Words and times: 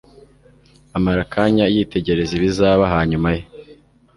Amara 0.97 1.21
akanya 1.27 1.65
yitegereza 1.73 2.31
ibizaba 2.35 2.83
hanyuma 2.93 3.27
ye, 3.35 3.41